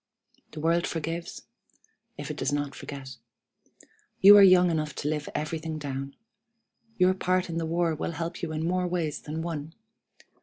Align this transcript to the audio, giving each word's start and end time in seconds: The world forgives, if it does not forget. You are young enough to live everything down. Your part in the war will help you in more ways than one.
The 0.53 0.59
world 0.59 0.87
forgives, 0.87 1.43
if 2.17 2.31
it 2.31 2.37
does 2.37 2.51
not 2.51 2.73
forget. 2.73 3.17
You 4.19 4.35
are 4.35 4.41
young 4.41 4.71
enough 4.71 4.95
to 4.95 5.07
live 5.07 5.29
everything 5.35 5.77
down. 5.77 6.15
Your 6.97 7.13
part 7.13 7.49
in 7.51 7.57
the 7.59 7.67
war 7.67 7.93
will 7.93 8.13
help 8.13 8.41
you 8.41 8.51
in 8.51 8.65
more 8.65 8.87
ways 8.87 9.21
than 9.21 9.43
one. 9.43 9.75